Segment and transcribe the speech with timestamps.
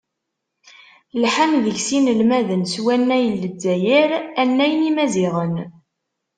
[1.21, 5.55] Lḥan deg-s yinelmaden s wannay n Lezzayer, annay n yimaziɣen.